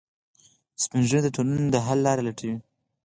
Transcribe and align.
سپین 0.83 1.01
ږیری 1.09 1.21
د 1.23 1.27
ټولنې 1.35 1.67
د 1.71 1.77
حل 1.85 1.99
لارې 2.05 2.21
لټوي 2.27 2.55